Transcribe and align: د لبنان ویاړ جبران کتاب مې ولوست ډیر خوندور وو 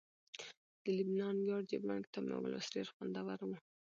د 0.83 0.85
لبنان 0.97 1.35
ویاړ 1.39 1.61
جبران 1.71 2.01
کتاب 2.05 2.23
مې 2.27 2.35
ولوست 2.39 2.69
ډیر 2.75 2.87
خوندور 2.93 3.25
وو 3.41 3.57